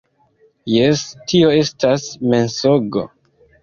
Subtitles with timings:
[0.75, 1.03] Jes,-
[1.33, 3.09] Tio estas mensogo.